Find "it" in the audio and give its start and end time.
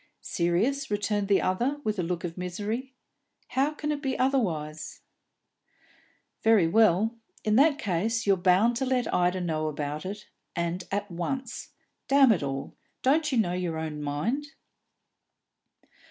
3.91-4.01, 10.03-10.25, 12.31-12.41